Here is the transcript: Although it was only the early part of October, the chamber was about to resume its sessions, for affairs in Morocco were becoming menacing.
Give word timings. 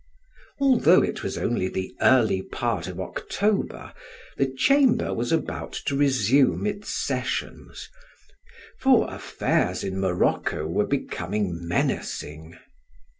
Although 0.59 1.03
it 1.03 1.21
was 1.21 1.37
only 1.37 1.67
the 1.67 1.95
early 2.01 2.41
part 2.41 2.87
of 2.87 2.99
October, 2.99 3.93
the 4.35 4.47
chamber 4.47 5.13
was 5.13 5.31
about 5.31 5.73
to 5.85 5.95
resume 5.95 6.65
its 6.65 6.89
sessions, 6.91 7.87
for 8.79 9.13
affairs 9.13 9.83
in 9.83 9.99
Morocco 9.99 10.65
were 10.65 10.87
becoming 10.87 11.59
menacing. 11.67 12.57